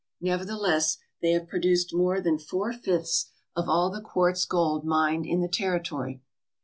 Nevertheless, 0.19 0.97
they 1.21 1.29
have 1.33 1.47
produced 1.47 1.93
more 1.93 2.19
than 2.21 2.39
four 2.39 2.73
fifths 2.73 3.29
of 3.55 3.69
all 3.69 3.91
the 3.91 4.01
quartz 4.01 4.45
gold 4.45 4.83
mined 4.83 5.27
in 5.27 5.41
the 5.41 5.47
territory. 5.47 6.23